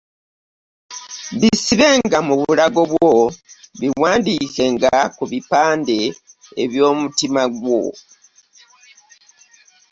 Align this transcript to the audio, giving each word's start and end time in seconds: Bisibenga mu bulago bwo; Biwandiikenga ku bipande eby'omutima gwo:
Bisibenga 1.39 2.17
mu 2.27 2.33
bulago 2.39 2.81
bwo; 2.91 3.15
Biwandiikenga 3.79 4.93
ku 5.15 5.23
bipande 5.31 5.99
eby'omutima 6.63 7.43
gwo: 7.55 7.81